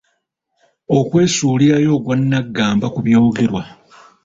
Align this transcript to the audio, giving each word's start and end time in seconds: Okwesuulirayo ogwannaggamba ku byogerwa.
Okwesuulirayo 0.97 1.89
ogwannaggamba 1.97 2.87
ku 2.93 2.99
byogerwa. 3.05 3.61